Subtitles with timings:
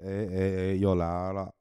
[0.00, 0.36] 哎哎
[0.72, 1.57] 哎，又来了。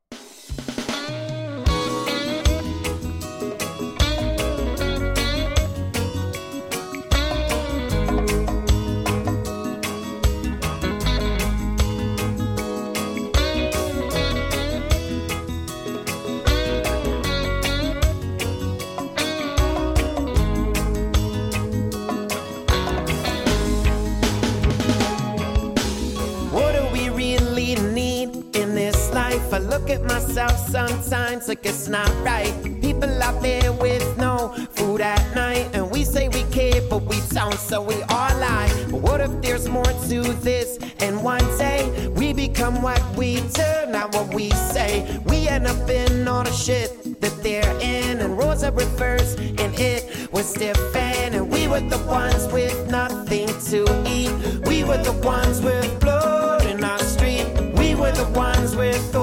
[29.88, 32.54] Look at myself sometimes like it's not right.
[32.82, 37.22] People out there with no food at night, and we say we care, but we
[37.30, 38.70] don't, so we all lie.
[38.92, 40.78] But what if there's more to this?
[41.00, 45.20] And one day we become what we do, not what we say.
[45.26, 49.74] We end up in all the shit that they're in, and rules are reversed, and
[49.80, 51.36] it was different.
[51.36, 54.32] And we were the ones with nothing to eat.
[54.68, 57.48] We were the ones with blood in our street.
[57.78, 59.16] We were the ones with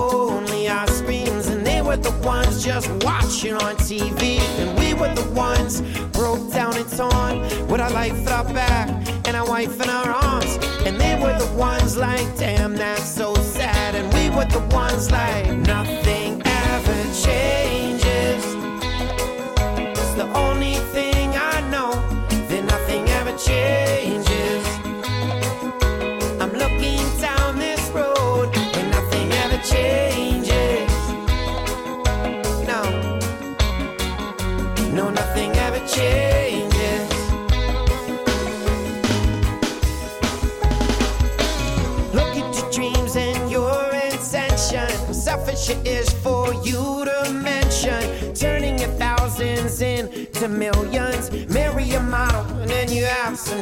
[1.97, 4.39] were the ones just watching on TV.
[4.59, 8.89] And we were the ones broke down and torn with our life at our back
[9.27, 10.59] and our wife in our arms.
[10.85, 13.95] And they were the ones like, damn, that's so sad.
[13.95, 16.04] And we were the ones like, nothing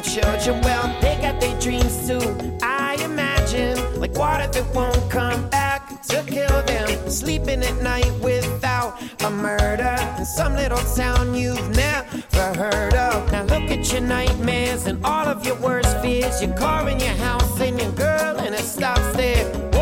[0.03, 0.61] children.
[0.61, 3.99] Well, they got their dreams too, I imagine.
[3.99, 7.09] Like water that won't come back to kill them.
[7.09, 9.95] Sleeping at night without a murder.
[10.17, 13.31] In some little town you've never heard of.
[13.31, 16.41] Now look at your nightmares and all of your worst fears.
[16.41, 19.72] Your car and your house and your girl, and it stops there.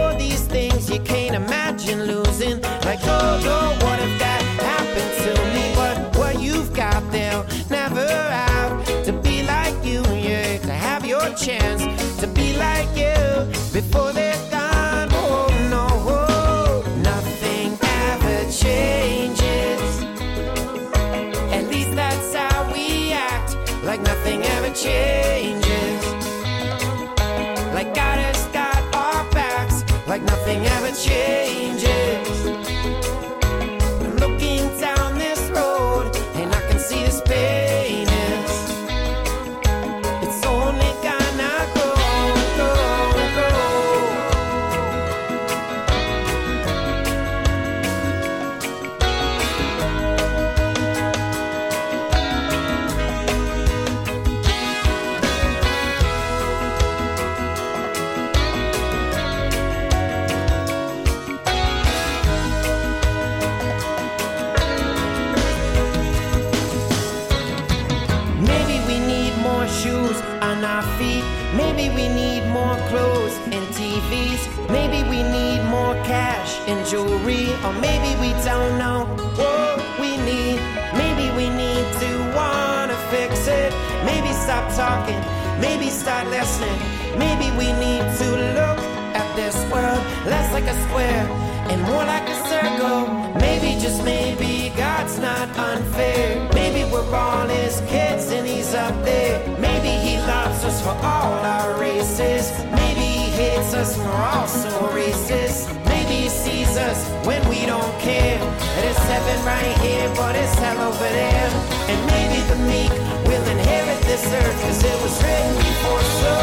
[69.42, 71.24] More shoes on our feet.
[71.56, 74.42] Maybe we need more clothes and TVs.
[74.70, 77.54] Maybe we need more cash and jewelry.
[77.66, 79.06] Or maybe we don't know
[79.40, 80.60] what we need.
[80.94, 83.72] Maybe we need to wanna fix it.
[84.06, 85.22] Maybe stop talking.
[85.60, 86.80] Maybe start listening.
[87.18, 88.80] Maybe we need to look
[89.20, 91.26] at this world less like a square
[91.72, 93.21] and more like a circle.
[93.40, 96.50] Maybe just maybe God's not unfair.
[96.54, 99.40] Maybe we're all his kids and he's up there.
[99.60, 102.52] Maybe he loves us for all our races.
[102.72, 105.74] Maybe he hates us for also racist.
[105.86, 108.40] Maybe he sees us when we don't care.
[108.40, 111.50] And it's heaven right here, but it's hell over there.
[111.92, 112.92] And maybe the meek
[113.28, 116.34] will inherit this earth, cause it was written before so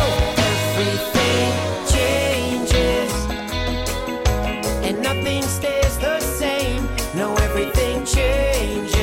[0.50, 1.52] everything
[1.94, 3.12] changes
[4.86, 6.27] and nothing stays the same.
[7.18, 8.97] No, everything changes.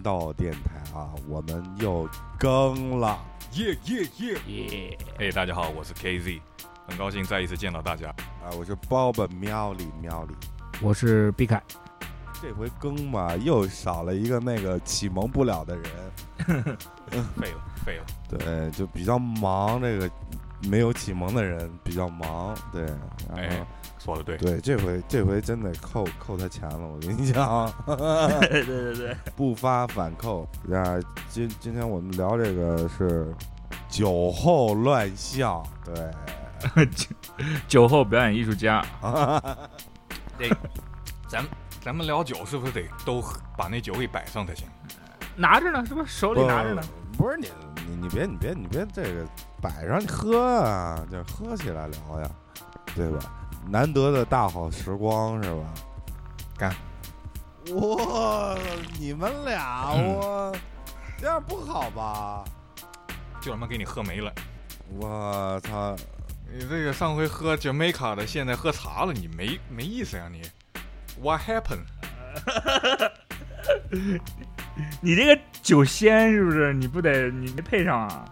[0.00, 2.08] 频道电台啊，我们又
[2.38, 3.22] 更了。
[3.52, 4.38] 耶耶耶！
[4.46, 4.98] 耶！
[5.18, 6.40] 嘿，大家好，我是 KZ，
[6.88, 8.08] 很高兴再一次见到大家。
[8.42, 10.34] 啊，我是包本喵里喵里，
[10.80, 11.62] 我是毕凯。
[12.40, 15.84] 这回更嘛，又少了一个那个启蒙不了的人，
[17.36, 18.06] 废了废了。
[18.26, 20.10] 对，就比较忙，这个
[20.62, 22.86] 没有启蒙的人比较忙，对，
[23.28, 23.66] 然哎后。
[24.02, 27.70] 说的对，对，这回这回真得扣扣他钱了，我跟你讲，
[28.40, 30.48] 对对对，不发反扣。
[30.72, 30.98] 啊，
[31.28, 33.30] 今今天我们聊这个是
[33.90, 36.88] 酒后乱象，对，
[37.68, 38.82] 酒后表演艺术家。
[41.28, 41.44] 咱
[41.82, 43.22] 咱们聊酒是不是得都
[43.54, 44.66] 把那酒给摆上才行？
[45.36, 46.82] 拿着呢，是不是手里拿着呢？
[47.18, 47.48] 不是你
[47.86, 49.26] 你你别你别你别这个
[49.60, 52.30] 摆上你喝啊，就喝起来聊呀，
[52.94, 53.18] 对吧？
[53.68, 55.74] 难得的大好时光是吧？
[56.56, 56.74] 干！
[57.70, 58.58] 我，
[58.98, 60.56] 你们俩嗯我
[61.18, 62.44] 这样不好吧？
[63.40, 64.32] 就他妈给你喝没了。
[64.98, 65.94] 我操！
[66.52, 70.42] 你这个上回喝 Jamaica 的，现在喝茶了，你没没意思呀、你
[71.20, 71.84] ？What happened？
[75.00, 76.72] 你这个酒仙是不是？
[76.74, 78.24] 你不得你没配上啊？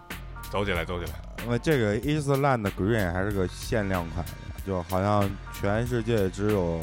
[0.51, 1.17] 走起来，走起来！
[1.45, 4.31] 因为这个 Island Green 还是个限量款的，
[4.69, 6.79] 就好像全世界只有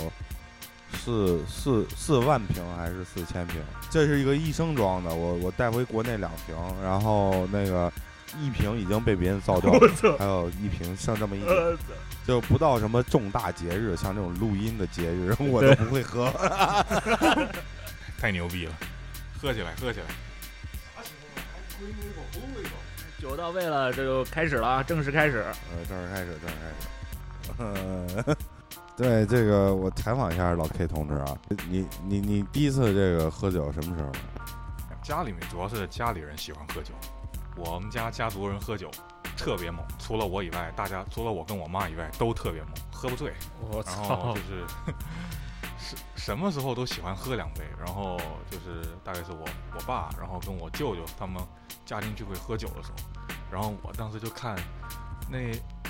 [0.93, 3.63] 四四四万瓶还是四千瓶。
[3.89, 7.93] 这是一个一升装的，我我带回国内两瓶，然后那个
[8.41, 9.89] 一瓶已经被别人造掉了，
[10.19, 11.83] 还有一瓶剩这么一点，我操！
[12.27, 16.29] 就不到什么重大节日，像这种录音的节日，我都不会喝。
[18.19, 18.73] 太牛逼了！
[19.41, 20.07] 喝起来，喝起来！
[23.21, 25.45] 酒到位了，这就开始了啊，正式开始。
[25.71, 26.75] 呃，正式开始，正式开始。
[27.59, 28.37] 呃，
[28.97, 31.37] 对这个，我采访一下老 K 同志啊，
[31.69, 34.11] 你你你第一次这个喝酒什么时候？
[35.03, 36.93] 家里面主要是家里人喜欢喝酒，
[37.57, 38.91] 我们家家族人喝酒
[39.37, 43.33] 特别猛，除了我以外，大家除了我跟我妈以外都特别猛，喝不醉。
[43.61, 44.65] 我然后就是
[45.79, 48.17] 是什么时候都喜欢喝两杯，然后
[48.51, 49.45] 就是大概是我
[49.77, 51.41] 我爸，然后跟我舅舅他们
[51.85, 52.97] 家庭聚会喝酒的时候，
[53.49, 54.57] 然后我当时就看
[55.31, 55.39] 那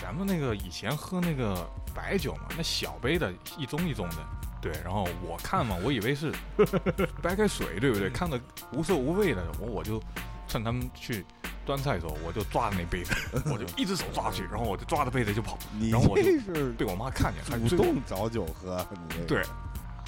[0.03, 4.17] 咱们那个以前喝那个白酒嘛，那小杯的一盅一盅的。
[4.61, 6.33] 对，然后我看嘛，我以为是
[7.23, 8.11] 白开水，对不对？
[8.11, 8.41] 看的
[8.73, 10.03] 无色无味的，我我就
[10.49, 11.25] 趁他们去
[11.65, 13.15] 端菜的时候，我就抓着那杯子，
[13.53, 19.43] 我就一只手抓过去，然后我就抓着杯子就跑，你然后我就这是被我妈看见，她主动找酒喝，你对，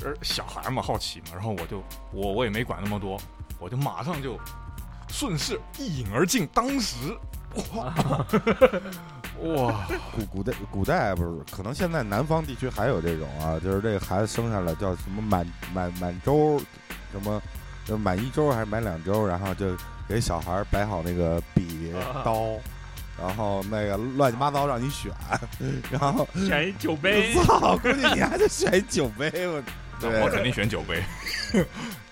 [0.05, 3.21] 而小孩嘛，好奇嘛，然后我就我我也没管那么多，
[3.61, 4.41] 我就马上就
[5.09, 6.49] 顺势一饮而尽。
[6.49, 7.17] 当时，
[7.75, 7.95] 哇
[9.43, 16.61] 哇，古古代古代不是，可能现在南方地区还有这种啊，就是这个孩子生下来叫什么满满满周，
[17.13, 17.41] 什么
[17.85, 19.77] 就是满一周还是满两周，然后就
[20.09, 21.93] 给小孩摆好那个笔
[22.25, 22.53] 刀。
[23.21, 25.11] 然后那个乱七八糟让你选，
[25.91, 29.61] 然后选一酒杯，我操，估计你还得选一酒杯，我
[30.01, 31.03] 对我肯定选酒杯，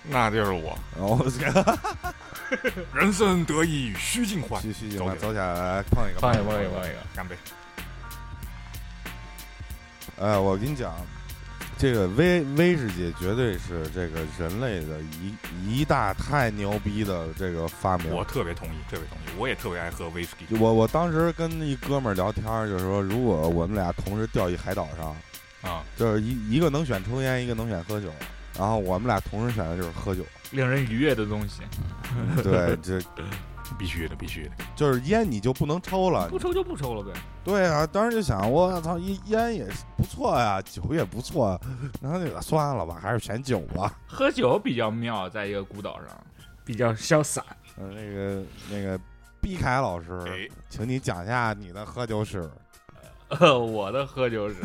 [0.03, 0.77] 那就是我。
[0.97, 1.25] 然后
[2.93, 6.95] 人生得意须尽欢，继续吧，走起走起来来碰一个，碰一个，碰一个，放一个。
[7.15, 7.35] 干杯！
[10.15, 10.95] 呃，我跟你讲，
[11.77, 15.35] 这个威威士忌绝对是这个人类的一
[15.67, 18.09] 一大太牛逼的这个发明。
[18.15, 25.15] 我特别同意，特别同意，我也特别爱喝威士忌我我当时跟一哥们儿聊天，就是说，如果我们俩同时掉一海岛上，
[25.61, 25.83] 啊。
[25.95, 28.11] 就是一一个能选抽烟，一个能选喝酒，
[28.57, 30.23] 然后我们俩同时选的就是喝酒。
[30.51, 31.61] 令人愉悦的东西，
[32.41, 32.99] 对，这
[33.77, 34.51] 必须的，必须的。
[34.77, 36.39] 就是烟你就不能抽了不。
[36.39, 37.11] 抽就不抽了呗。
[37.43, 41.59] 对啊，当时就想，我操，一烟也不错呀，酒也不错啊，
[42.01, 43.99] 然后那个算了吧，还是选酒吧。
[44.07, 46.25] 喝酒比较妙，在一个孤岛上，
[46.63, 47.43] 比较潇洒。
[47.77, 48.97] 嗯，那个那个
[49.41, 52.49] 毕凯老师，哎，请你讲一下你的喝酒史。
[53.29, 54.55] 呃， 我的喝酒史，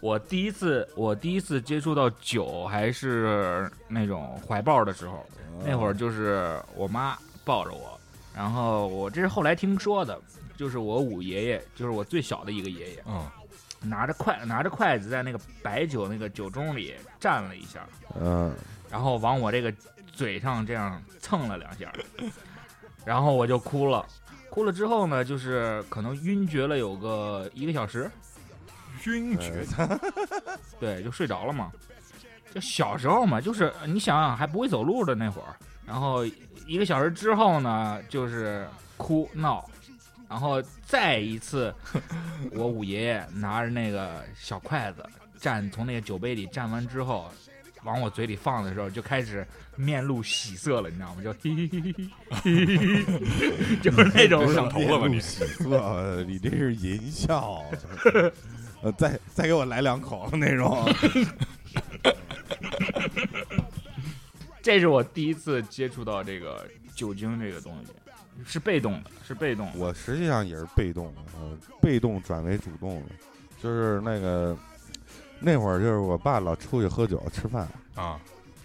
[0.00, 5.24] 我第一次我第一次接触到酒还是那种怀抱的时候，
[5.64, 7.98] 那会儿就是我妈抱着我，
[8.34, 10.20] 然后我这是后来听说的，
[10.56, 13.24] 就是我五爷爷，就是我最小的一个爷爷，嗯，
[13.80, 17.86] 拿着筷拿着筷子在那个白酒那个酒盅里蘸了一下，
[18.20, 18.54] 嗯，
[18.90, 19.72] 然后往我这个
[20.12, 21.90] 嘴上这样蹭了两下，
[23.04, 24.04] 然后我就哭了。
[24.50, 28.10] 哭了之后呢，就是可能晕厥了有个一个小时，
[29.06, 29.66] 晕厥，
[30.80, 31.70] 对，就睡着了嘛。
[32.54, 36.24] 就小时候嘛，就是你想想还不会走路的那会儿，然后
[36.66, 39.68] 一个小时之后呢，就是哭闹，
[40.26, 41.74] 然后再一次，
[42.52, 45.04] 我五爷爷拿着那个小筷子
[45.38, 47.30] 蘸从那个酒杯里蘸完之后，
[47.86, 51.22] 往我嘴里放的时候，就开始面露喜色了，你知道吗？
[51.22, 57.62] 就嘿嘿嘿嘿嘿嘿嘿， 就是那种都上头了吧你喜色，你这是淫笑。
[58.82, 60.86] 呃，再再给我来两口那种。
[64.60, 67.92] 这是我第一次接触到这个酒精这个东西，
[68.44, 69.78] 是被动的，是被动的。
[69.78, 73.14] 我实际上也是被动的，呃，被动转为主动的，
[73.62, 74.56] 就是那个
[75.38, 78.18] 那会儿就是我爸老出去喝酒吃饭，啊，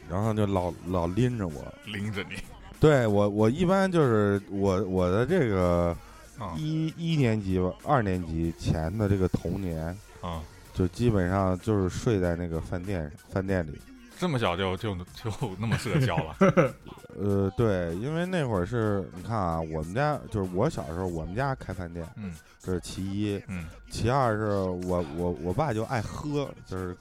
[0.09, 1.73] 然后就老老拎着我。
[1.85, 2.35] 拎着你
[2.79, 5.95] 对我，我一般就是我我的这个
[6.39, 9.85] 啊一一年级吧，二年级前的这个童年，
[10.21, 10.41] 啊，
[10.73, 13.79] 就基本上就是睡在那个饭店饭店里。
[14.21, 16.35] 这么小就就就那么社交了
[17.19, 24.45] 呃，对，因为那会儿是你看啊，我们家就是我小时候，我们家开饭店，嗯这是其一，嗯其二是
[24.87, 26.95] 我我我爸就爱喝，就是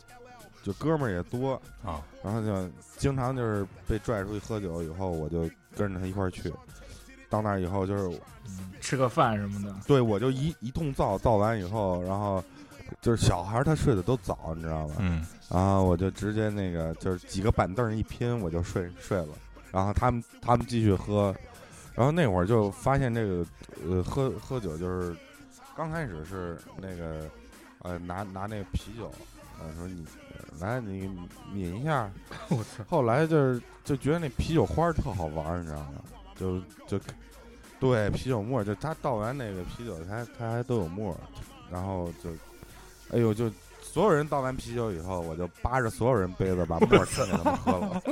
[0.62, 1.52] 就哥们儿也多，
[1.84, 5.42] 啊然后就经常就是被拽出去喝酒，以后我就
[5.76, 6.50] 跟着他一块儿去。
[7.28, 12.42] 到那儿以后就是嗯吃个饭什么的，对我就一一通造，造完以后，然后
[13.00, 14.94] 就是小孩儿他睡得都早，你知道吧？
[14.98, 19.28] 嗯然后我就直接那个就是几个板凳儿一拼，我就睡睡了。
[19.72, 21.34] 然后他们他们继续喝，
[21.94, 23.44] 然后那会儿就发现这个
[23.88, 25.16] 呃喝喝酒就是
[25.76, 27.28] 刚开始是那个
[27.82, 29.10] 呃拿拿那个啤酒，
[29.60, 31.10] 呃说你呃来你
[31.52, 32.08] 抿一下，
[32.50, 36.02] 我操，后来就是就觉得那啤酒花儿特好玩儿，你知道吗？
[36.36, 36.98] 就就
[37.80, 41.18] 对啤酒沫儿，就他倒完那个啤酒，他他还都有沫儿，
[41.70, 42.30] 然后就
[43.12, 43.50] 哎呦就。
[43.82, 48.02] 所有人倒完啤酒以后，我就扒着所有人杯子把沫儿全给他们喝了，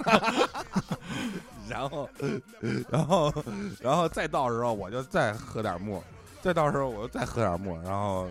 [1.68, 2.08] 然后，
[2.90, 3.32] 然后，
[3.80, 6.02] 然后再倒的时候，我就再喝点沫儿，
[6.42, 8.26] 再倒的时候我就再喝点沫儿，然后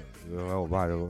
[0.61, 1.09] 我爸就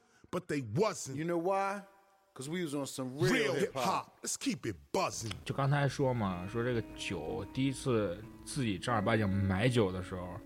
[0.31, 1.17] but they wasn't.
[1.17, 1.81] You know why?
[2.33, 3.83] Because we was on some real, hip hop.
[3.83, 4.05] hop.
[4.23, 5.33] Let's keep it buzzing.
[5.43, 10.39] 就刚才说嘛，说这个酒，第一次自己正儿八经买酒的时候，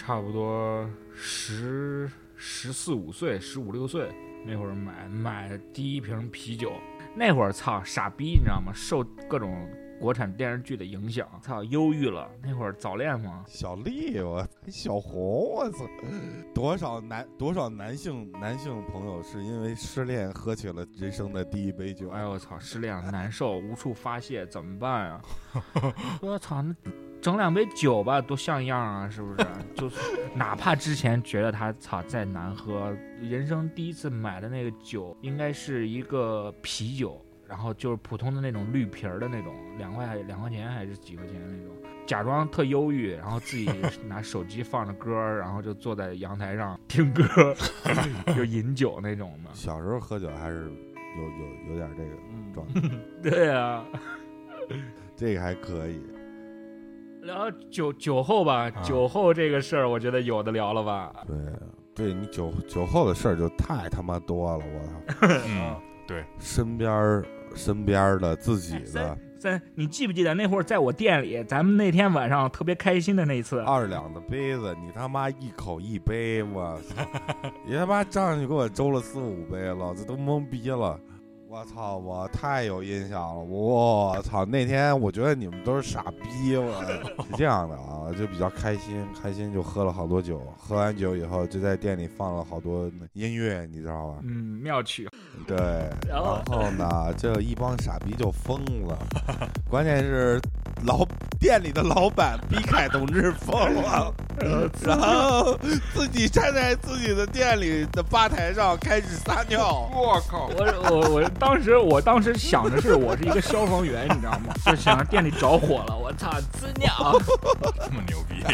[0.00, 4.10] 差不多十十四五岁，十五六岁
[4.46, 6.72] 那会儿买买第一瓶啤酒，
[7.14, 8.72] 那会儿操傻逼，你知道吗？
[8.74, 9.68] 受各种
[10.00, 12.28] 国产电视剧的影响，操忧郁了。
[12.42, 15.84] 那会儿早恋吗，小丽，我小红，我操，
[16.54, 22.08] 多少男多少男性男性朋友是因为失恋喝起了人生的第一杯酒？
[22.10, 25.20] 哎呦我操，失恋了难受，无处发泄，怎么办啊？
[26.22, 26.74] 我操，那
[27.20, 29.46] 整两杯酒吧，多像样啊，是不是？
[29.74, 29.96] 就是
[30.34, 41.74] 哪怕之前觉得它操再难喝，人生第一次买的那个酒应该是一个啤酒，然后就是普通的那种绿皮儿的那种，两块两块钱还是几块钱那种，
[42.06, 43.70] 假装特忧郁，然后自己
[44.06, 47.22] 拿手机放着歌儿，然后就坐在阳台上听歌，
[48.36, 49.50] 就饮酒那种的。
[49.54, 50.70] 小时候喝酒还是
[51.16, 52.10] 有有有点这个
[52.52, 52.80] 状态，
[53.22, 53.84] 对啊。
[55.16, 56.02] 这个还可以。
[57.22, 61.12] 然后酒酒后吧，啊酒后这个事儿，我觉得有的聊了吧。
[61.26, 61.36] 对，
[61.94, 65.26] 对你酒酒后的事儿就太他妈多了，我操！
[65.46, 65.74] 嗯，
[66.06, 67.24] 对，身边儿
[67.54, 73.60] 身边的自己的三三，你记不记得那会儿在我店里，咱们那天晚上特别开心的那一次？
[73.60, 77.06] 二两的杯子，你他妈一口一杯，我操！
[77.64, 80.98] 你他妈站上去给我周了四五杯老子都懵逼了。
[81.48, 81.96] 我操！
[81.96, 83.42] 我太有印象了。
[83.42, 84.44] 我操！
[84.44, 86.84] 那天我觉得你们都是傻逼，我
[87.24, 90.42] 是这样的啊，就比较开心，开心就喝了好多酒。
[90.58, 94.18] 喝完酒以后，就在店里放了好多音乐，你知道吧？
[94.24, 95.08] 嗯，妙曲。
[95.48, 95.56] 对，
[96.06, 98.98] 然然后后呢，这一帮傻逼就疯了，
[99.66, 100.38] 关键是
[100.84, 101.06] 老
[101.40, 104.12] 店里的老板毕凯同志疯了，
[104.84, 105.58] 然后
[105.94, 109.88] 自己站在自己的店里的吧台上开始撒尿。
[109.90, 114.52] 我靠，我我我当时我当时想的是我是一个消防员，你知道吗？
[114.66, 117.18] 就想着店里着火了，我操，滋尿。
[117.82, 118.44] 这么牛逼，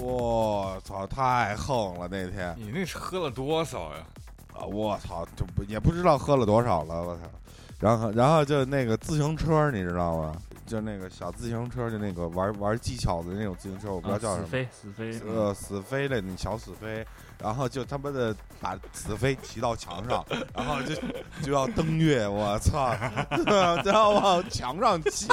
[0.00, 4.06] 我操，太横了那天你那是喝了多少呀？
[4.54, 4.64] 啊！
[4.64, 7.22] 我操，就不也不知道喝了多少了，我操！
[7.78, 10.36] 然后然后就那个自行车，你知道吗？
[10.70, 14.46] 就那个小自行车，就那个玩玩技巧的那种自行车，我不知道叫什么。
[14.46, 17.04] 啊死飞死飞，呃，死飞的那小死飞，
[17.42, 20.24] 然后就他妈的把死飞骑到墙上，
[20.54, 20.94] 然后就
[21.42, 22.94] 就要登月，我操，
[23.82, 25.26] 就要往墙上骑，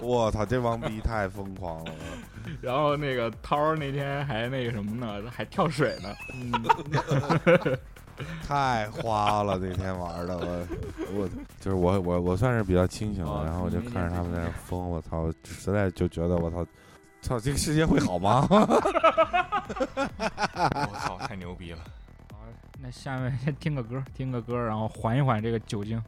[0.00, 1.92] 我操，这帮逼太疯狂了，
[2.62, 7.76] 然后那个涛儿那天还那个什么呢，还跳水呢。
[8.46, 10.66] 太花了，那天玩的我
[11.14, 11.28] 我
[11.60, 16.66] 就是我我我算是比较清醒的，哦然后我就看着他们在那疯，我操，实在就觉得我操。
[17.24, 18.44] 操，这个世界会好吗？
[18.50, 18.56] 我
[20.98, 21.78] 操，太牛逼了！
[22.32, 22.38] 好，
[22.80, 26.02] 那下面先听个歌，听个歌，然后缓一缓这个酒精。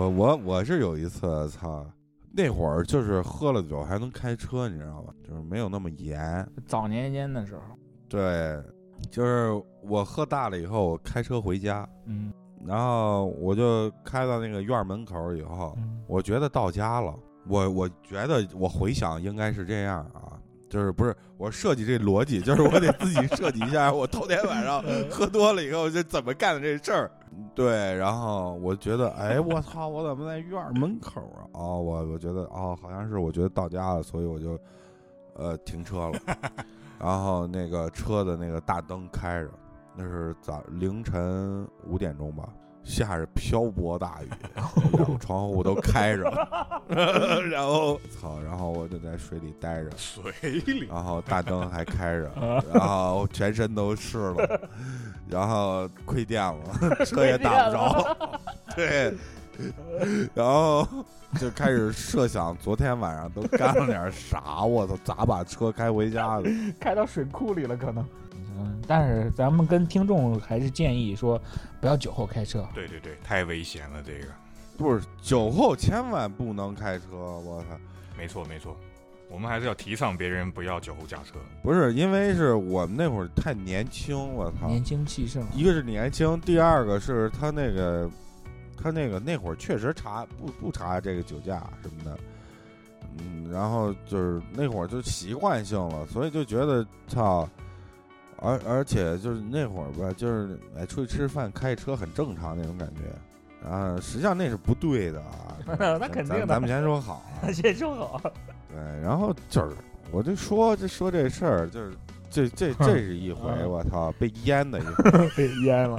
[0.00, 1.84] 我我我是有一次，操，
[2.32, 5.12] 那会儿就是喝了酒还能开车，你知道吧？
[5.22, 6.48] 就是没有那么严。
[6.64, 7.60] 早年间的时候，
[8.08, 8.58] 对，
[9.10, 9.50] 就是
[9.82, 12.32] 我喝大了以后，我开车回家，嗯
[12.66, 17.14] 然后我就开到那个院门口以后，嗯我觉得到家了。
[17.46, 20.29] 我我觉得我回想应该是这样啊，
[20.70, 27.10] 就是不是我设计这逻辑，就是我得自己设计一下，我头天晚上喝多了以后就怎么干的这事儿。
[27.54, 31.42] 对，然后我觉得，哎，我操，我怎么在院门口啊？
[31.52, 34.58] 哦，我我觉得，哦，好像是我觉得到家了，所以我就
[35.34, 36.20] 呃停车了，
[37.00, 39.50] 然后那个车的那个大灯开着，
[39.96, 42.48] 那是早凌晨五点钟吧，
[42.82, 46.24] 下着瓢泼大雨，然后窗户都开着，
[47.50, 50.32] 然后操，然后我就在水里待着，水
[50.66, 52.30] 里然后大灯还开着，
[52.72, 54.60] 然后全身都湿了，
[55.28, 56.60] 然后亏电了，
[57.04, 58.16] 车也打不着，
[58.74, 59.14] 对，
[60.34, 60.86] 然后
[61.38, 66.50] 就开始设想昨天晚上都干了点啥，我操，咋把车开回家的？
[66.80, 68.04] 开到水库里了，可能。
[68.64, 71.40] 嗯，但是咱们跟听众还是建议说，
[71.80, 72.66] 不要酒后开车。
[72.74, 74.26] 对对对，太危险了，这个
[74.76, 77.78] 不是酒后千万不能开车，我操！
[78.16, 78.76] 没错没错，
[79.30, 81.38] 我们还是要提倡别人不要酒后驾车。
[81.62, 84.68] 不是因为是我们那会儿太年轻，我操！
[84.68, 88.10] 年轻气盛，一个是年轻，第二个是他那个，
[88.76, 92.18] 他那个那会儿确实查不不查这个酒驾什么的，
[93.18, 97.48] 嗯，然后就是那会儿就习惯性了，所以就觉得操，
[98.40, 105.56] 而而且就是那会儿吧，就是哎出去吃饭开车很正常那种感觉，啊，实际上那是不对的啊，
[106.00, 108.20] 那肯定的咱咱们先说好啊， 先说好。
[108.70, 109.76] 对，然后就是
[110.10, 111.92] 我就说这说这事儿，就是
[112.30, 115.28] 这这这是一回，嗯我操，被淹的一回。
[115.36, 115.96] 被淹了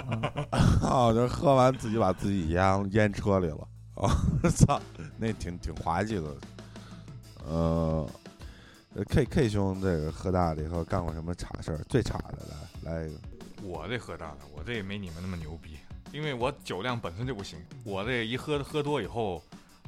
[0.50, 0.60] 啊！
[0.82, 4.10] 啊，就喝完自己把自己淹淹车里了，啊，
[4.56, 4.82] 操，
[5.18, 6.24] 那挺挺滑稽的。
[7.48, 8.08] 呃
[9.10, 11.78] ，K K 兄这个喝大了以后干过什么岔事儿？
[11.90, 12.38] 最岔的
[12.84, 13.20] 来来一个，
[13.64, 15.78] 我这喝大了，我这也没你们那么牛逼，
[16.12, 17.60] 因为我酒量本身就不行。
[17.84, 19.42] 我这一喝喝多以后，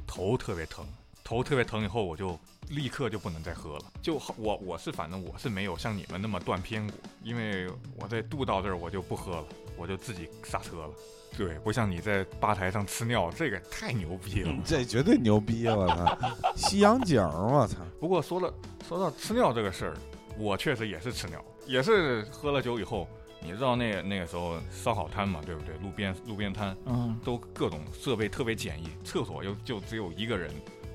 [0.06, 0.86] 头特别疼，
[1.22, 2.38] 头特别疼以后，我就
[2.68, 3.84] 立刻就不能再喝了。
[4.02, 10.90] 就我我是反正我是没有像你们那么断片过，因为我在渡到这儿我就不喝了，我就自己刹车了。
[11.36, 14.54] 对，不像你在吧台上吃尿，这个太牛逼了。
[14.64, 15.66] 这绝对牛逼！
[15.66, 16.18] 我操，
[16.54, 18.52] 西洋景儿，我操，不过说了
[18.88, 19.94] 说到吃尿这个事儿，
[20.38, 23.08] 我确实也是吃尿，也是喝了酒以后，
[23.42, 25.74] 你知道那那个时候烧烤摊嘛，对不对？
[25.78, 30.50] 路边路边摊嗯都各种设备特别简易，厕所又就只有一个人，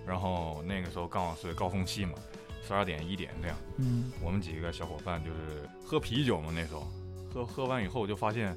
[0.07, 2.13] 然后那个时候刚好是高峰期嘛，
[2.65, 6.87] 十二点一点这样，嗯我们几个小伙伴就是喝啤酒嘛，那时候
[7.33, 8.55] 喝喝完以后就发现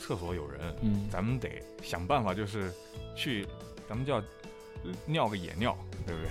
[0.00, 2.72] 厕所有人，嗯咱们得想办法，就是
[3.14, 3.46] 去，
[3.86, 6.22] 咱们叫呃尿个野尿，对不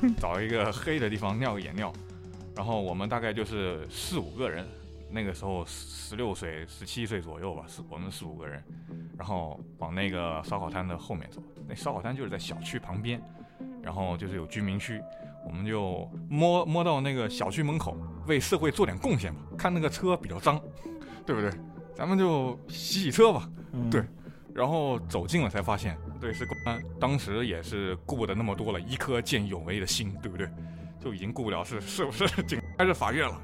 [0.00, 0.10] 对？
[0.18, 1.92] 找一个黑的地方尿个野尿。
[2.56, 4.66] 然后我们大概就是四五个人，
[5.10, 8.60] 那个时候十六岁、十七岁左右吧，四我们四五个人，
[9.16, 11.40] 然后往那个烧烤摊的后面走。
[11.68, 13.22] 那烧烤摊就是在小区旁边，
[13.82, 15.00] 然后就是有居民区，
[15.46, 19.40] 我们就摸摸到那个小区门口，为社会做点贡献吧。
[19.56, 20.60] 看那个车比较脏，
[21.24, 21.50] 对不对？
[21.98, 23.50] 咱们就洗洗车吧。
[23.72, 24.02] 嗯对
[24.54, 26.80] 然后走近了才发现，对，是公安。
[26.98, 30.48] 当时也是顾不得那么多了，一颗见义勇为的心，对不对？
[31.00, 33.40] 就已经顾不了是是不是警还是法院了。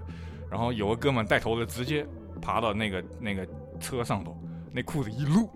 [0.51, 2.05] 然后有个哥们带头的，直接
[2.43, 3.47] 爬到那个那个
[3.79, 4.37] 车上头，
[4.73, 5.49] 那裤子一撸，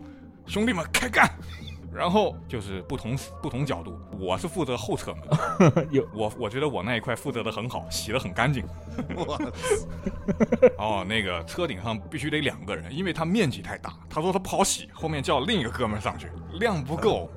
[0.46, 1.28] 兄弟们开干！
[1.92, 8.64] 然后就是不同不同角度，我是负责后侧门， 有我我觉得我那一块负责的很好，洗的很干净。
[10.78, 13.94] 哦，那个车顶上必须得两个人，因为它面积太大。
[14.08, 17.30] 他说他不好洗，后面叫另一个哥们儿上去，量不够。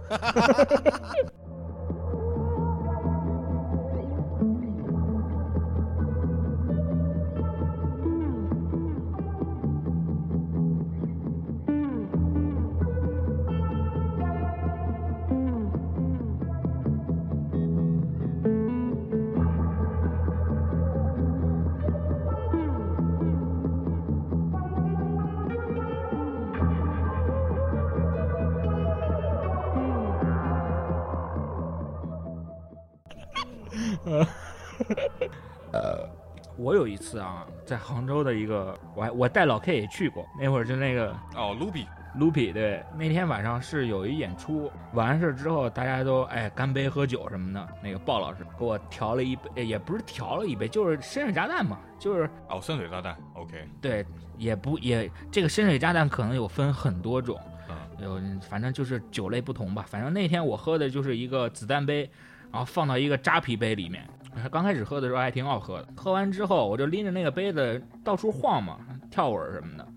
[37.02, 47.68] 次啊，在杭州的一个，我还我带老 K 也去过，那会儿就那个哦，Luby，Lupi 对，那天晚上是有一演出，完事之后大家都哎干杯喝酒什么的。
[47.84, 54.06] 那个鲍老师给我调了一杯，哎也不是调了一杯，就是深水炸弹嘛，就是哦，深水炸弹，OK，对，
[54.38, 57.38] 也不也这个深水炸弹可能有分很多种，
[57.68, 59.84] 嗯，有反正就是酒类不同吧。
[59.88, 62.10] 反正那天我喝的就是一个子弹杯，
[62.52, 64.08] 然后放到一个扎啤杯里面。
[64.52, 68.78] 刚开始喝的时候还挺好喝的，喝完之后我就拎着那个杯子到处晃嘛，
[69.10, 69.88] 跳舞什么的，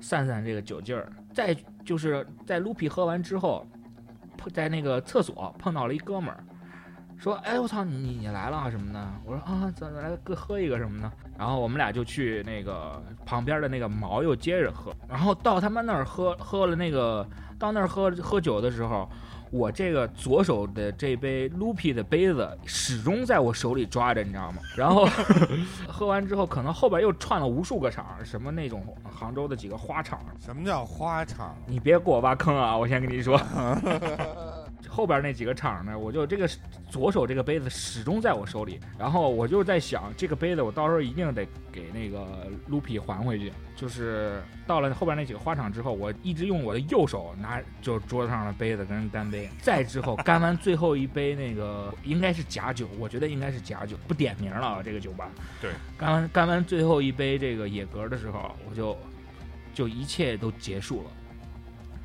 [0.00, 1.10] 散散这个酒劲儿。
[1.32, 1.54] 再
[1.84, 3.66] 就是在卢皮喝完之后，
[4.36, 6.44] 碰在那个厕所碰到了一哥们儿，
[7.16, 17.26] 说：“哎，我操，你你来了啊什么的？”我说：“啊，咱咱来各喝一个什么的。”然后我们俩就去那个旁边的那个毛又接着喝，然后到他们那儿喝喝了那个
[17.58, 19.08] 到那儿喝喝酒的时候。
[19.54, 24.58] 我这个左手的这杯 Lupi 的杯子始终在我手里抓着，你知道吗？
[24.76, 25.06] 然后
[25.86, 30.18] 喝完之后，可能后边又串了无数个场，什么那种杭州的几个花场。
[30.44, 31.54] 什么叫花场？
[31.66, 32.76] 你别给我挖坑啊！
[32.76, 33.40] 我先跟你说，
[34.88, 36.48] 后边那几个场呢，我就这个
[36.88, 43.52] 左手这个杯子始终在我手里，然后我就在想，这个杯子我到时候一定得给那个 Lupi 还回去。
[43.76, 49.50] 就是到了后边那几个花场之后，我一直用我的右手拿就桌子上的杯子跟人干杯。
[49.60, 55.28] 再之后干完最后一杯那个 应该是假酒，我觉得应该是假酒，不点名了啊，这个酒吧。
[55.60, 58.96] 对，干完干完最后一杯这个野格的时候，我就
[59.74, 61.10] 就一切都结束了，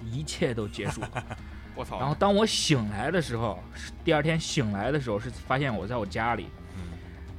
[0.03, 1.09] 一切都结束了。
[1.79, 6.81] 我操，然后当我醒来的时候，是第二天醒来的时候是发现我在我家里，嗯，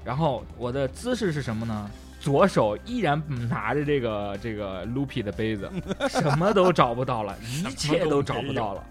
[0.03, 1.91] 然后我的姿势是什么呢？
[2.19, 5.71] 左手依然拿着这个这个 Loopy 的杯子，
[6.09, 8.83] 什么都找不到了，一切都找不到了。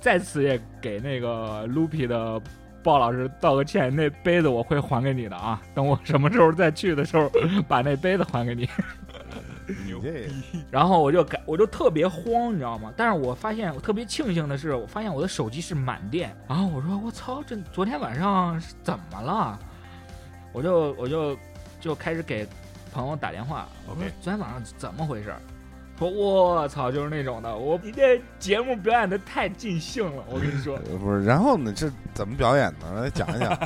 [0.00, 2.38] 在此也给那个 Loopy 的
[2.82, 5.60] 鲍老师道个歉，那杯子我会还给你的啊。
[5.74, 7.30] 等我什么时候再去的时候，
[7.66, 8.68] 把那杯子还给你。
[10.70, 12.92] 然后我就感我就特别慌，你知道吗？
[12.96, 16.34] 但是我发现我特别庆幸的是，我发现我的手机是满电。
[16.48, 19.58] 然后我说我操，这昨天晚上是怎么了？
[20.52, 21.36] 我就我就
[21.80, 22.46] 就开始给
[22.92, 25.34] 朋友打电话，我说昨天晚上怎么回事？
[25.98, 30.76] 说我操，就是那种的，我你这节目表演的太尽兴了，我跟你说。
[30.76, 31.72] 呃不是，然后呢？
[31.74, 33.02] 这怎么表演呢？
[33.02, 33.58] 来讲一讲。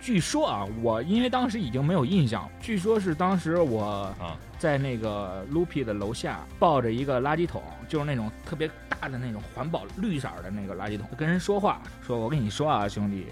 [0.00, 3.84] 据说啊，我因为当时已经没有印象，据说是当时我
[4.18, 13.26] 啊在那个 Loopy 的楼下抱着一个垃圾桶，就是那种特别大的那种环保绿色的那个垃圾桶，跟人说话，说我跟你说啊，兄弟，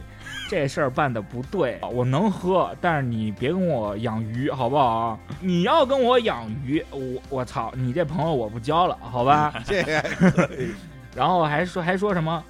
[0.49, 5.19] 这事儿办的不对，我能喝，但是你别跟我养鱼，好不好？
[5.41, 7.01] 你要跟我养鱼，我
[7.31, 9.55] 我操，你这朋友我不交了，好吧？
[11.17, 12.45] 然后还说还说什么，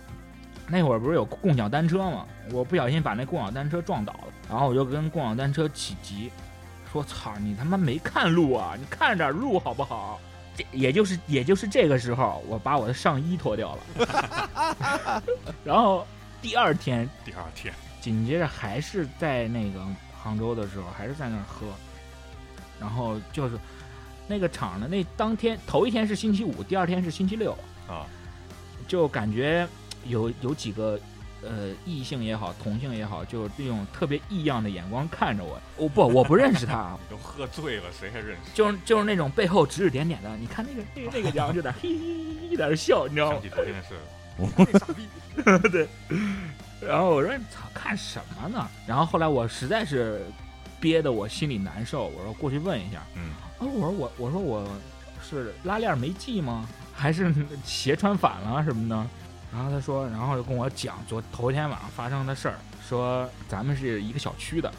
[0.70, 2.26] 那会儿不是有共享单车吗？
[2.52, 6.30] 我不小心把那共享单车撞倒了，然后我就跟共享单车起急，
[6.92, 10.20] 说操你他妈没看路啊，你看着点路好不好？
[10.56, 15.22] 这也就是也就是这个时候，我把我的上衣脱掉了，
[15.64, 16.06] 然后
[16.42, 19.80] 第二天第二天，紧接着还是在那个
[20.20, 21.66] 杭州的时候，还是在那儿喝，
[22.80, 23.56] 然后就是
[24.26, 27.52] 那个场的，那当天头一天是星期五，第二天是星期六
[27.88, 28.04] 啊，
[28.88, 29.66] 就感觉
[30.06, 30.98] 有有几个
[31.42, 35.60] 呃异性也好，同性也好，就这种特别异样的眼光看着我。
[35.76, 38.50] 我不，我不认识他，啊 都喝醉了，谁还认识？
[38.54, 40.36] 就是就是那种背后指指点点的。
[40.36, 43.42] 你看那个那个那个，然后就在嘿嘿嘿在那笑，你知道吗想？
[43.42, 45.88] 起昨天的事了，那傻逼，对。
[46.80, 50.24] 然后我说：“操，看什么呢？”然后后来我实在是
[50.78, 53.02] 憋得我心里难受，我说过去问一下。
[53.16, 54.64] 嗯，啊，我说我我说我
[55.20, 56.68] 是拉链没系吗？
[56.94, 57.34] 还是
[57.64, 59.06] 鞋穿反了什么的。
[59.52, 62.54] 然后他说，然后就跟我讲昨头天晚上发生的事儿，
[62.86, 64.70] 说咱们是一个小区的。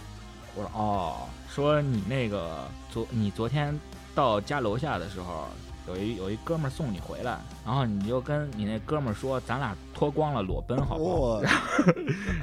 [0.56, 1.16] 我说哦，
[1.50, 3.78] 说你那个昨你昨天
[4.14, 5.48] 到家楼下的时候，
[5.88, 11.16] 有一有一哥们儿送你回来，然后你就跟你那哥们儿说，咱俩脱光了裸奔好不好？
[11.22, 11.44] 我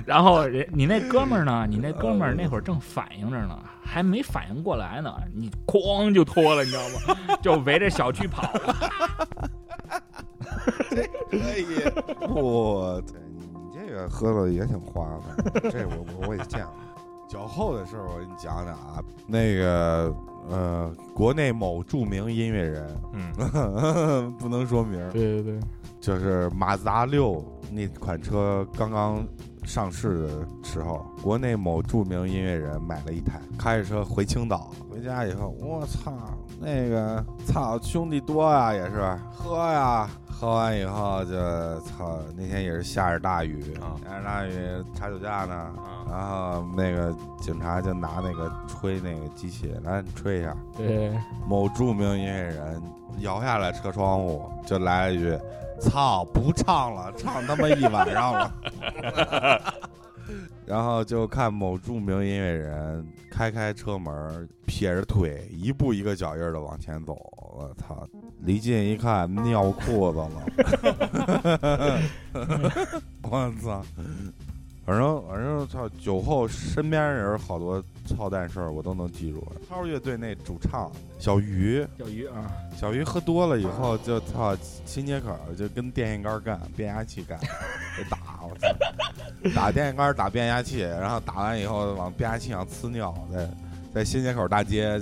[0.05, 1.67] 然后人你那哥们儿呢？
[1.69, 7.39] 你那哥们儿那会儿正反应着呢，还没反应过来呢，你哐就脱了，你知道吗？
[7.43, 8.49] 就围着小区跑。
[11.31, 11.83] 可以，
[12.29, 15.07] 我操，你你这个喝的也挺花
[15.53, 16.73] 的， 这我我我也见过。
[17.29, 20.15] 酒后的事儿我给你讲讲啊，那个
[20.49, 25.61] 呃，国内某著名音乐人，嗯， 不能说名儿，对对对，
[26.01, 29.27] 就是马自达六那款车刚刚
[29.65, 30.29] 上市的
[30.63, 36.13] 时候，国内某著名音乐人买了一台，开着车回青岛，回家以后，我操，
[36.67, 39.17] 那个操兄弟多呀，也是。
[39.37, 41.31] 喝呀，喝完以后就
[41.83, 43.95] 操，那天也是下着大雨，啊。
[44.05, 44.51] 下着大雨
[44.93, 45.79] 查酒驾呢，啊，
[46.11, 52.83] 然后那个警察就拿那个吹那个机器来你吹一下，对，某著名音乐人
[53.21, 55.39] 摇下来车窗户，就来了一句
[55.81, 58.53] ：“操，不唱了，唱他妈一晚上了。”
[60.65, 67.15] 然后就看某著名音乐人开开车门，撇着腿，一步一个脚印的往前走。
[67.59, 68.07] 我操！
[68.41, 70.43] 离近一看，尿裤子了。
[73.23, 73.83] 我操！
[74.85, 79.47] 反正反正操，酒后身边人好多操蛋事儿我都能记住。
[79.69, 87.39] 超乐队那主唱小鱼，小鱼啊，小鱼喝多了以后就操新街口就跟电线杆干，变压器干，
[87.99, 88.69] 给打我操，
[89.55, 93.51] 打电线杆打变压器，然后打完以后往变压器上呲尿，在
[93.93, 95.01] 在新街口大街，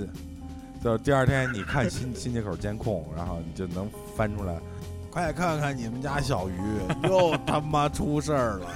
[0.83, 4.55] 就第二天你看新新街口监控，然后你就能翻出来。
[5.15, 6.59] 快看看你们家小鱼
[7.07, 8.67] 又他妈出事儿了！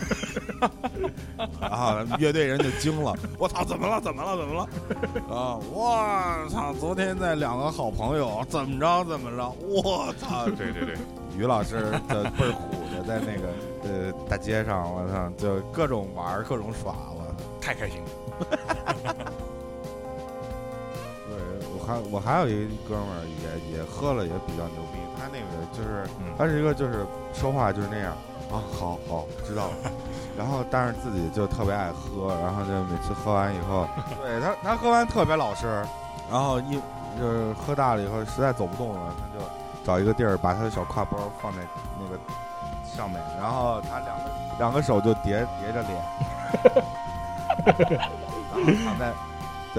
[1.60, 4.00] 然 后乐队人就惊了，我操，怎么了？
[4.00, 4.38] 怎么了？
[4.38, 4.62] 怎么了？
[5.36, 5.60] 啊！
[5.74, 6.74] 我操！
[6.80, 9.50] 昨天那两个好朋友怎么着怎么着？
[9.68, 10.46] 我操！
[10.52, 10.96] 对对对，
[11.38, 13.50] 于老师的倍儿虎的在那个
[13.84, 17.36] 呃大街上，我操，就各种玩各种耍，我！
[17.60, 19.26] 太开心了。
[21.90, 25.00] 对，我还我还有一哥们儿也也喝了，也比较牛逼。
[25.18, 28.14] 他那个就是嗯他是一个就是说话就是那样
[28.52, 29.92] 啊，好好知道了。
[30.38, 33.88] 然后但是自己就特别爱喝，然后就每次喝完以后，
[34.24, 35.68] 对他他喝完特别老实，
[36.32, 36.80] 然后一
[37.20, 39.44] 就是喝大了以后实在走不动了，他就
[39.86, 41.60] 找一个地儿把他的小挎包放在
[42.00, 42.18] 那个
[42.96, 44.24] 上面，然后他两个
[44.58, 46.02] 两个手就叠叠着脸，
[47.66, 49.12] 然后躺在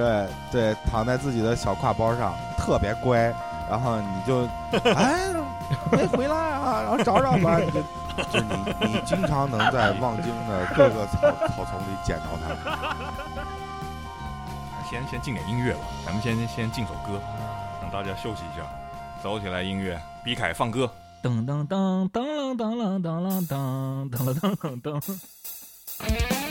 [0.00, 3.32] 对对躺在自己的小挎包上，特别乖。
[3.68, 4.48] 然后你就
[4.96, 5.32] 哎
[5.92, 7.80] 没回来啊，然后找找吧，你就
[8.32, 12.96] 就你你经常能在望京的各个草草丛里捡到它。
[14.90, 17.20] 先先进点音乐吧，咱们先先进首歌，
[17.80, 18.64] 让大家休息一下。
[19.22, 20.90] 走起来，音乐，比凯放歌。
[21.22, 26.49] 噔噔噔噔噔噔噔噔噔噔噔噔噔。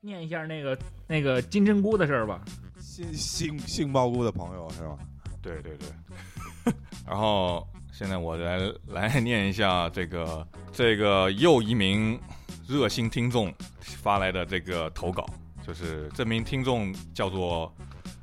[0.00, 2.40] 念一下那个那个金针菇的事儿吧。
[2.80, 4.98] 杏杏杏鲍菇的朋友是吧？
[5.42, 6.72] 对对对。
[7.06, 12.18] 然后现在我来来念一下这个这个又一名
[12.68, 15.26] 热心听众发来的这个投稿，
[15.66, 17.72] 就是这名听众叫做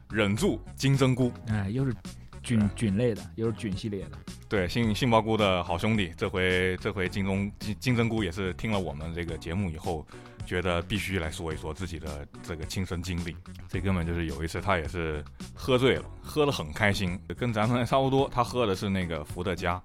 [0.10, 1.94] 忍住金针菇，哎，又是
[2.42, 4.18] 菌菌类的，又是菌系列的。
[4.56, 10.08] 对杏杏鲍菇的好兄弟，这回这回金钟金金针菇也是听了我们这个节目以后，
[10.46, 13.36] 觉得必须来说一说自己的这个亲身经历。
[13.68, 15.22] 这哥们就是有一次他也是
[15.54, 18.32] 喝醉了，喝得很开心，跟咱们差不多。
[18.34, 19.82] 他喝的是那个伏特加，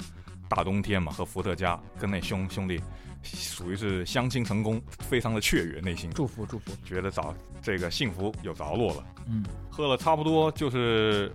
[0.48, 2.80] 大冬天嘛，喝伏特加，跟那兄兄弟
[3.24, 6.70] 属于是相亲成功，非常的雀跃，内心祝福祝福。
[6.84, 9.04] 觉得找这个幸福有着落了。
[9.26, 11.34] 嗯，喝了差不多就是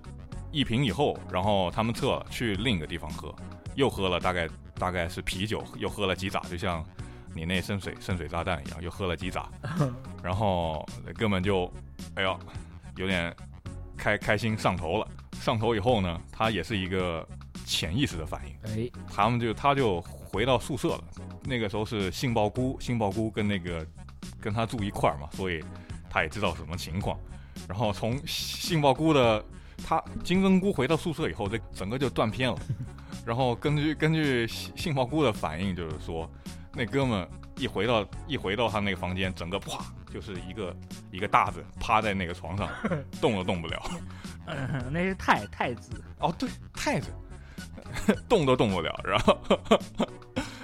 [0.55, 3.35] 一瓶以后，然后他们撤了，去另一个地方喝，
[3.75, 4.47] 又喝了大概
[4.79, 6.81] 大概是啤酒，又喝了几扎，就像
[7.33, 9.49] 你那深水深水炸弹一样，又喝了几扎，
[10.23, 11.69] 然后根本就，
[12.13, 12.39] 哎呦，
[12.95, 13.35] 有点
[13.97, 15.07] 开开心上头了。
[15.41, 17.27] 上头以后呢，他也是一个
[17.65, 21.03] 潜意识的反应，哎，他们就他就回到宿舍了。
[21.43, 23.85] 那个时候是杏鲍菇，杏鲍菇跟那个
[24.39, 25.61] 跟他住一块儿嘛，所以
[26.09, 27.19] 他也知道什么情况。
[27.67, 29.43] 然后从杏鲍菇的
[29.87, 32.57] 他金针菇回到宿舍以后，这整个就断片了。
[33.23, 36.27] 然后根据根据杏杏鲍菇的反应，就是说
[36.73, 40.75] 那哥们一回到一回到他那个房间，整个啪就是一个
[41.11, 42.67] 一个大字趴在那个床上，
[43.21, 43.83] 动都动不了。
[44.47, 46.03] 嗯那是太太子。
[46.19, 47.11] 哦，对，太子，
[48.27, 48.99] 动都动不了。
[49.03, 49.39] 然后，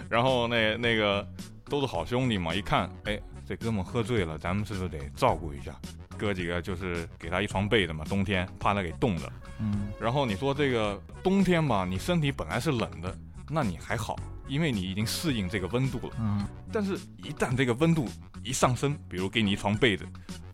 [0.09, 1.27] 然后那那个
[1.65, 5.73] 都是好兄弟嘛，一看，哎，这哥们喝醉了，咱们是不是得照顾一下？
[6.21, 9.31] 哥几个就是给他一床被子嘛，冬天怕他给冻着。
[9.59, 13.17] 嗯，然后你说这个冬天吧，你身体本来是冷的，
[13.49, 14.15] 那你还好，
[14.47, 16.13] 因为你已经适应这个温度了。
[16.19, 18.07] 嗯，但是，一旦这个温度
[18.43, 20.05] 一上升，比如给你一床被子，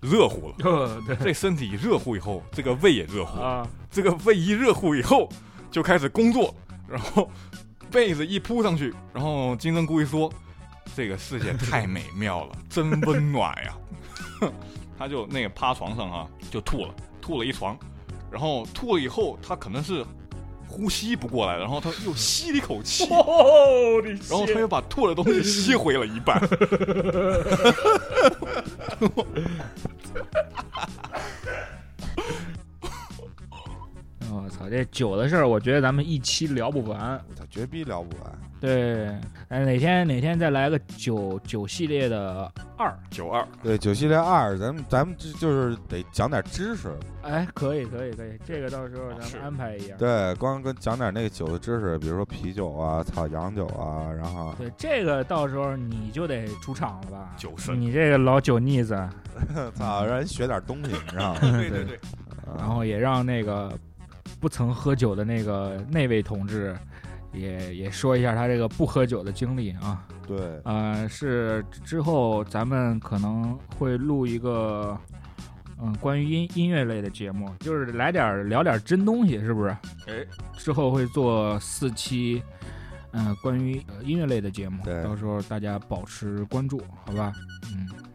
[0.02, 3.46] 热乎了， 这身体热乎以后，这个胃也热乎了。
[3.46, 5.30] 啊，这个胃一热乎以后，
[5.70, 6.56] 就开始工作，
[6.88, 7.30] 然后
[7.92, 10.32] 被子一铺上去，然后金针菇一说
[10.96, 13.78] ：“这个世界太美妙了，真温暖呀。
[14.98, 17.78] ”他就那个趴床上啊，就吐了，吐了一床，
[18.32, 20.06] 然后吐了以后，他可能是
[20.68, 23.08] 呼吸不过来，然后他又吸了一口气，
[24.30, 26.42] 然后他又把吐的东西吸回了一半。
[34.58, 37.20] 操，这酒的事儿，我觉得咱们一期聊不完。
[37.30, 38.32] 我操，绝逼聊不完。
[38.60, 39.06] 对，
[39.50, 46.92] 哎，哪天哪天再来个酒酒系列的二，九二，对，酒系列二，咱们咱们这就是得讲点知识，
[47.22, 49.94] 哎，可以可以可以，这个到时候咱们安排一下。
[50.00, 57.36] 对，光跟讲点那个酒的知识，比如说啤酒啊、操洋酒啊，然后对，这个到时候你就得出场了吧？
[57.38, 58.96] 酒神你这个老酒腻子，
[59.78, 61.40] 操，让人学点东西，你知道吗？
[61.42, 61.96] 对 对对，
[62.48, 63.72] 啊然后也让那个
[64.40, 66.76] 不曾喝酒的那个那位同志，
[67.34, 70.06] 也也说一下他这个不喝酒的经历啊。
[70.28, 74.98] 对，呃，是之后咱们可能会录一个，
[75.82, 79.70] 嗯，关于音音乐类的节目，就是来点儿聊点儿真东西，是不是？
[80.08, 80.26] 哎，
[80.58, 82.44] 之后会做四期，
[83.12, 87.32] 嗯、关于呃音乐类的节目，到时候大家保持关注，好吧？
[87.72, 88.07] 嗯。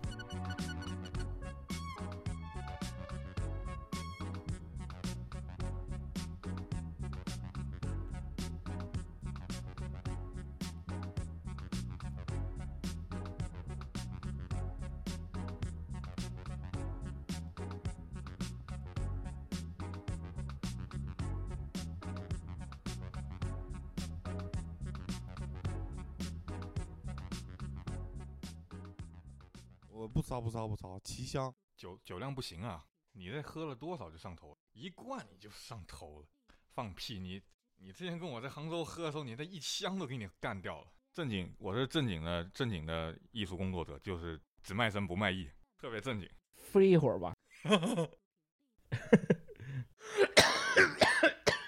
[31.83, 32.87] 酒酒量不行啊！
[33.11, 34.59] 你这喝了多少就上头了？
[34.70, 36.28] 一罐你就上头了，
[36.68, 37.18] 放屁！
[37.18, 37.43] 你
[37.74, 40.93] 你之前跟我在杭州喝的时候，你这一箱都给你干掉了。
[41.12, 46.30] 正经，我是正经的正经的艺术工作者，就是只卖身不卖艺，特别正经。
[46.55, 47.35] free 一会儿吧。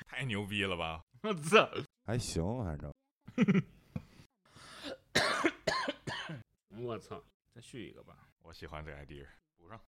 [0.07, 1.05] 太牛逼了吧！
[1.23, 1.69] 我操！
[2.05, 2.95] 还行，反正
[6.85, 7.21] 我操！
[7.53, 8.29] 再续一个吧。
[8.43, 9.81] 我喜欢这 idea，补上。